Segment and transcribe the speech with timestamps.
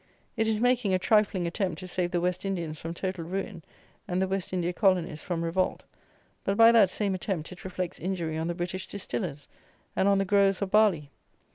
[0.35, 3.61] It is making a trifling attempt to save the West Indians from total ruin,
[4.07, 5.83] and the West India colonies from revolt;
[6.43, 9.47] but by that same attempt it reflects injury on the British distillers,
[9.95, 11.11] and on the growers of barley.